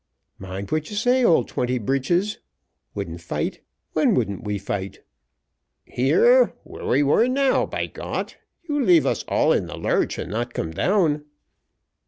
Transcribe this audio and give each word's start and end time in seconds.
"Mind 0.39 0.71
what 0.71 0.89
you 0.89 0.95
say, 0.95 1.23
old 1.23 1.47
twenty 1.47 1.77
breeches 1.77 2.39
wouldn't 2.95 3.21
fight 3.21 3.61
when 3.93 4.15
wouldn't 4.15 4.43
we 4.43 4.57
fight?" 4.57 5.03
"Here, 5.85 6.55
where 6.63 6.87
we 6.87 7.03
were 7.03 7.27
now, 7.27 7.67
by 7.67 7.85
Got, 7.85 8.35
you 8.63 8.83
leave 8.83 9.05
us 9.05 9.23
all 9.27 9.53
in 9.53 9.67
the 9.67 9.77
lurch, 9.77 10.17
and 10.17 10.31
not 10.31 10.55
come 10.55 10.71
down." 10.71 11.25